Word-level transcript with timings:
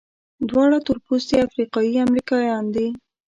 دواړه 0.49 0.77
تورپوستي 0.85 1.35
افریقایي 1.47 1.95
امریکایان 2.07 2.63
دي. 2.75 2.87